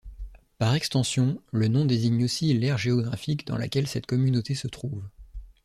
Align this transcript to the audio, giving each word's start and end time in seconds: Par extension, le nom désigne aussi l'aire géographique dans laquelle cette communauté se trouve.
Par 0.57 0.73
extension, 0.73 1.39
le 1.51 1.67
nom 1.67 1.85
désigne 1.85 2.23
aussi 2.23 2.51
l'aire 2.55 2.79
géographique 2.79 3.45
dans 3.45 3.55
laquelle 3.55 3.85
cette 3.85 4.07
communauté 4.07 4.55
se 4.55 4.67
trouve. 4.67 5.03